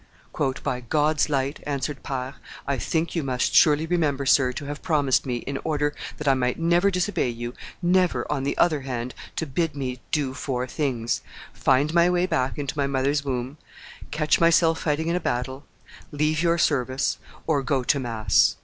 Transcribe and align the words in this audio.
"By 0.63 0.79
God's 0.79 1.29
light," 1.29 1.59
answered 1.61 2.01
Pars, 2.01 2.33
"I 2.65 2.79
think 2.79 3.13
you 3.15 3.21
must 3.21 3.53
surely 3.53 3.85
remember, 3.85 4.25
sir, 4.25 4.51
to 4.53 4.65
have 4.65 4.81
promised 4.81 5.27
me, 5.27 5.35
in 5.35 5.59
order 5.63 5.93
that 6.17 6.27
I 6.27 6.33
might 6.33 6.57
never 6.57 6.89
disobey 6.89 7.29
you, 7.29 7.53
never, 7.83 8.25
on 8.31 8.41
the 8.41 8.57
other 8.57 8.81
hand, 8.81 9.13
to 9.35 9.45
bid 9.45 9.75
me 9.75 9.99
do 10.11 10.33
four 10.33 10.65
things 10.65 11.21
find 11.53 11.93
my 11.93 12.09
way 12.09 12.25
back 12.25 12.57
into 12.57 12.75
my 12.75 12.87
mother's 12.87 13.23
womb, 13.23 13.59
catch 14.09 14.39
myself 14.39 14.79
fighting 14.81 15.07
in 15.07 15.15
a 15.15 15.19
battle, 15.19 15.65
leave 16.11 16.41
your 16.41 16.57
service, 16.57 17.19
or 17.45 17.61
go 17.61 17.83
to 17.83 17.99
mass." 17.99 18.55